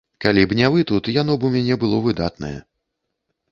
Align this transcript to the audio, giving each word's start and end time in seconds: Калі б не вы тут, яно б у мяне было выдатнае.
Калі 0.23 0.45
б 0.45 0.55
не 0.59 0.69
вы 0.75 0.85
тут, 0.91 1.09
яно 1.17 1.37
б 1.37 1.41
у 1.51 1.53
мяне 1.57 1.79
было 1.85 2.01
выдатнае. 2.09 2.53